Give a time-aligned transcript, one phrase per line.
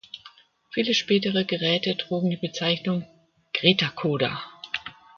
[0.73, 3.05] Viele spätere Geräte trugen die Bezeichnung
[3.53, 4.41] "Gretacoder".